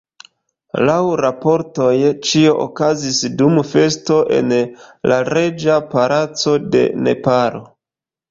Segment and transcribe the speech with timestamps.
[0.89, 1.89] Laŭ raportoj,
[2.29, 4.55] ĉio okazis dum festo en
[5.11, 7.63] la reĝa palaco de Nepalo.